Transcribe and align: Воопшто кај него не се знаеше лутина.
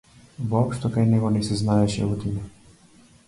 Воопшто 0.51 0.89
кај 0.95 1.05
него 1.11 1.29
не 1.35 1.43
се 1.49 1.59
знаеше 1.61 2.07
лутина. 2.13 2.49